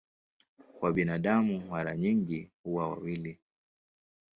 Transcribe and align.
Kwa 0.79 0.93
binadamu 0.93 1.59
mara 1.69 1.95
nyingi 1.97 2.49
huwa 2.63 2.89
wawili. 2.89 3.39